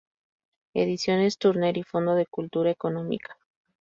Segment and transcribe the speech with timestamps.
[0.73, 3.37] Ediciones Turner y Fondo de Cultura Económica.